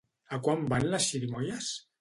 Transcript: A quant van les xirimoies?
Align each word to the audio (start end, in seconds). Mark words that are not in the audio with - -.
A 0.37 0.39
quant 0.47 0.65
van 0.73 0.89
les 0.95 1.07
xirimoies? 1.13 1.73